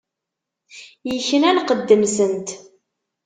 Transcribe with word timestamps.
Ikna 1.15 1.51
lqedd-nsent. 1.57 2.47